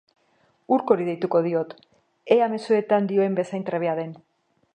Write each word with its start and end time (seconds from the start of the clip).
Urkori 0.77 1.05
deituko 1.09 1.41
diot, 1.49 1.75
ea 2.37 2.49
mezuetan 2.55 3.11
dioen 3.13 3.39
bezain 3.43 3.69
trebea 3.71 3.95
den. 4.03 4.21